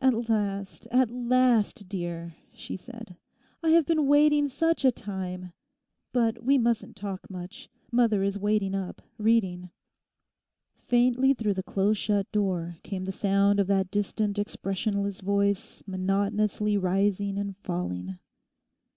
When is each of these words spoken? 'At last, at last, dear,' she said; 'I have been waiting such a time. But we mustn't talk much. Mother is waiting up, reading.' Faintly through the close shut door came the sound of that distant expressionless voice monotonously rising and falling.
'At 0.00 0.28
last, 0.28 0.88
at 0.90 1.12
last, 1.12 1.88
dear,' 1.88 2.34
she 2.52 2.74
said; 2.76 3.16
'I 3.62 3.68
have 3.70 3.86
been 3.86 4.08
waiting 4.08 4.48
such 4.48 4.84
a 4.84 4.90
time. 4.90 5.52
But 6.12 6.42
we 6.42 6.58
mustn't 6.58 6.96
talk 6.96 7.30
much. 7.30 7.68
Mother 7.92 8.24
is 8.24 8.36
waiting 8.36 8.74
up, 8.74 9.00
reading.' 9.16 9.70
Faintly 10.74 11.34
through 11.34 11.54
the 11.54 11.62
close 11.62 11.96
shut 11.96 12.32
door 12.32 12.78
came 12.82 13.04
the 13.04 13.12
sound 13.12 13.60
of 13.60 13.68
that 13.68 13.92
distant 13.92 14.40
expressionless 14.40 15.20
voice 15.20 15.84
monotonously 15.86 16.76
rising 16.76 17.38
and 17.38 17.56
falling. 17.58 18.18